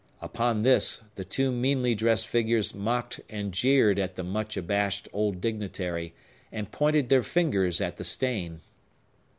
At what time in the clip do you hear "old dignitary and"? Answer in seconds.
5.13-6.71